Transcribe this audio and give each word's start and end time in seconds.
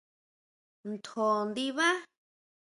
¿Ntjo 0.89 1.27
ndibá? 1.49 1.89